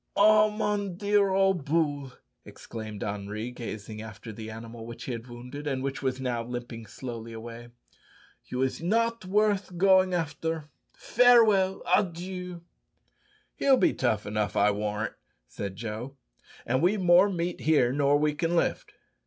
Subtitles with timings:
[0.15, 2.13] "Ah, mon dear ole bull!"
[2.43, 6.87] exclaimed Henri, gazing after the animal which he had wounded, and which was now limping
[6.87, 7.67] slowly away.
[8.45, 10.71] "You is not worth goin' after.
[10.91, 12.63] Farewell adieu."
[13.55, 15.13] "He'll be tough enough, I warrant,"
[15.47, 16.15] said Joe;
[16.65, 18.93] "an' we've more meat here nor we can lift."